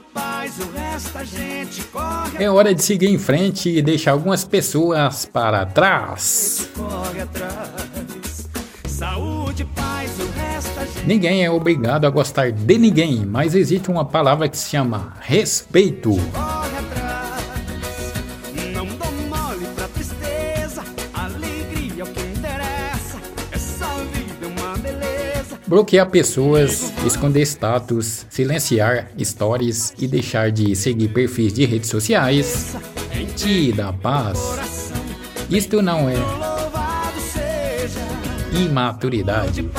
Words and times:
Saúde, 0.00 0.04
paz, 0.14 0.58
o 0.58 0.70
resto 0.72 1.18
a 1.18 1.24
gente 1.24 1.82
corre. 1.84 2.42
É 2.42 2.50
hora 2.50 2.74
de 2.74 2.82
seguir 2.82 3.08
em 3.08 3.18
frente 3.18 3.68
e 3.68 3.82
deixar 3.82 4.12
algumas 4.12 4.44
pessoas 4.44 5.26
para 5.26 5.66
trás. 5.66 6.68
Saúde, 8.86 9.64
paz, 9.64 10.10
o 10.18 10.26
resto 10.38 10.80
a 10.80 10.84
gente 10.84 11.06
Ninguém 11.06 11.44
é 11.44 11.50
obrigado 11.50 12.06
a 12.06 12.10
gostar 12.10 12.50
de 12.50 12.78
ninguém, 12.78 13.26
mas 13.26 13.54
existe 13.54 13.90
uma 13.90 14.04
palavra 14.04 14.48
que 14.48 14.56
se 14.56 14.70
chama 14.70 15.14
respeito. 15.20 16.16
Bloquear 25.70 26.10
pessoas, 26.10 26.92
esconder 27.06 27.42
status, 27.42 28.26
silenciar 28.28 29.08
stories 29.20 29.94
e 30.00 30.08
deixar 30.08 30.50
de 30.50 30.74
seguir 30.74 31.06
perfis 31.10 31.52
de 31.52 31.64
redes 31.64 31.88
sociais 31.88 32.74
te 33.36 33.70
dá 33.70 33.92
paz. 33.92 34.90
Isto 35.48 35.80
não 35.80 36.10
é 36.10 36.16
imaturidade, 38.52 39.70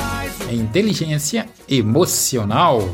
é 0.49 0.53
inteligência 0.53 1.45
emocional. 1.67 2.89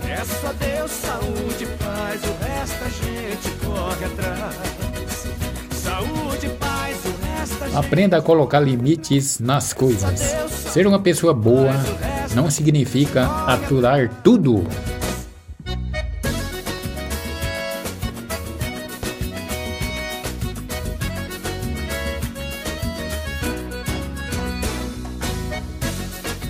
Aprenda 7.76 8.18
a 8.18 8.22
colocar 8.24 8.60
limites 8.60 9.40
nas 9.40 9.72
coisas. 9.72 10.20
Ser 10.50 10.88
uma 10.88 10.98
pessoa 10.98 11.32
boa 11.32 11.72
não 12.38 12.52
significa 12.52 13.26
aturar 13.48 14.22
tudo. 14.24 14.64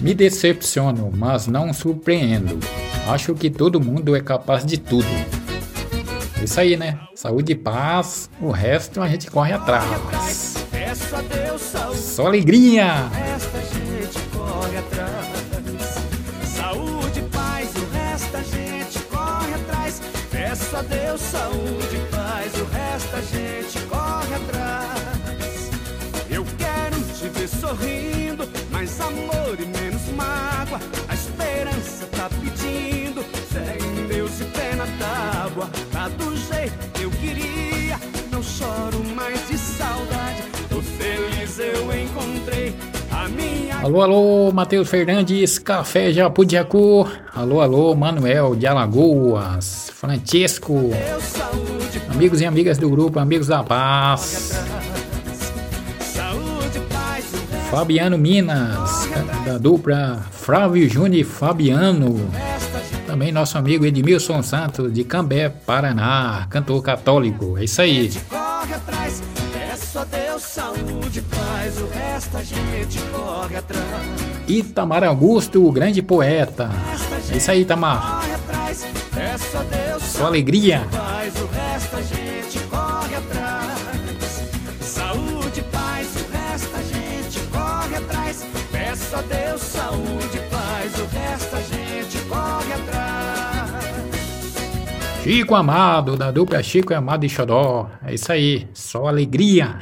Me 0.02 0.14
decepciono, 0.14 1.10
mas 1.16 1.48
não 1.48 1.74
surpreendo. 1.74 2.60
Acho 3.08 3.34
que 3.34 3.50
todo 3.50 3.80
mundo 3.80 4.14
é 4.14 4.20
capaz 4.20 4.66
de 4.66 4.78
tudo. 4.78 5.08
Isso 6.44 6.60
aí, 6.60 6.76
né? 6.76 7.00
Saúde 7.16 7.54
e 7.54 7.56
paz, 7.56 8.30
o 8.42 8.52
resto 8.52 9.02
a 9.02 9.08
gente 9.08 9.32
corre 9.32 9.54
atrás. 9.54 10.58
Só 11.96 12.28
alegria! 12.28 13.10
A 20.73 20.82
Deus 20.84 21.22
saúde, 21.22 21.98
paz, 22.12 22.54
o 22.60 22.66
resto 22.66 23.16
a 23.16 23.22
gente 23.22 23.80
corre 23.88 24.36
atrás. 24.36 25.72
Eu 26.30 26.46
quero 26.58 27.02
te 27.18 27.30
ver 27.30 27.48
sorrindo, 27.48 28.48
mais 28.70 29.00
amor 29.02 29.58
e 29.58 29.66
menos 29.66 30.08
mágoa. 30.09 30.80
A 31.08 31.14
esperança 31.16 32.06
tá 32.16 32.30
pedindo, 32.30 33.24
fé 33.50 33.78
em 33.80 34.08
Deus 34.08 34.40
e 34.40 34.44
pena 34.46 34.86
d'água. 34.86 35.17
Alô, 43.81 44.02
alô, 44.02 44.52
Matheus 44.52 44.89
Fernandes, 44.89 45.59
Café 45.59 46.11
Japudiacu. 46.11 47.08
Alô, 47.33 47.61
alô, 47.61 47.95
Manuel 47.95 48.56
de 48.56 48.66
Alagoas, 48.66 49.91
Francisco, 49.94 50.91
amigos 52.09 52.41
e 52.41 52.46
amigas 52.46 52.78
do 52.78 52.90
grupo 52.90 53.19
Amigos 53.19 53.47
da 53.47 53.63
Paz, 53.63 54.59
Fabiano 57.69 58.18
Minas, 58.18 59.07
da 59.46 59.57
dupla 59.57 60.25
Flávio 60.31 60.90
Júnior 60.90 61.22
e 61.22 61.23
Fabiano. 61.23 62.29
Também 63.06 63.31
nosso 63.31 63.57
amigo 63.57 63.85
Edmilson 63.85 64.41
Santos, 64.44 64.91
de 64.91 65.03
Cambé, 65.03 65.50
Paraná, 65.50 66.46
cantor 66.50 66.81
católico. 66.81 67.57
É 67.57 67.63
isso 67.63 67.81
aí. 67.81 68.12
Peço 69.80 70.00
a 70.00 70.06
Deus 70.06 70.42
saúde, 70.42 71.22
paz, 71.22 71.80
o 71.80 71.86
resto 71.86 72.36
a 72.36 72.44
gente 72.44 73.00
corre 73.12 73.58
atrás. 73.58 73.86
Itamar 74.48 75.04
Augusto, 75.04 75.64
o 75.64 75.72
grande 75.72 76.02
poeta. 76.02 76.72
É 77.32 77.38
isso 77.38 77.52
aí, 77.52 77.62
Itamar. 77.62 78.02
Corre 78.02 78.34
atrás. 78.34 78.88
Peço 79.14 79.58
a 79.58 79.62
Deus 79.62 80.04
Só 80.04 80.26
alegria. 80.26 80.84
paz, 80.92 81.34
o 81.40 81.46
resto 81.46 81.96
a 81.96 82.02
gente 82.02 82.60
corre 82.72 83.16
atrás. 83.18 84.44
Saúde, 84.82 85.62
paz, 85.72 86.08
o 86.16 86.32
resto 86.36 86.76
a 86.76 86.82
gente 86.82 87.40
corre 87.52 87.96
atrás. 87.98 88.46
Peço 88.72 89.16
a 89.16 89.22
Deus 89.22 89.47
Chico 95.28 95.56
Amado, 95.56 96.16
da 96.16 96.32
dupla 96.32 96.64
Chico 96.64 96.94
Amado 96.94 97.26
e 97.26 97.30
Xodó. 97.30 97.90
É 98.02 98.14
isso 98.14 98.32
aí, 98.32 98.66
só 98.74 99.08
alegria. 99.08 99.78